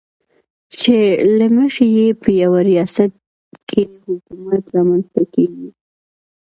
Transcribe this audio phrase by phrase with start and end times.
[0.79, 0.95] چې
[1.37, 3.11] له مخې یې په یوه ریاست
[3.69, 5.67] کې حکومت رامنځته کېږي.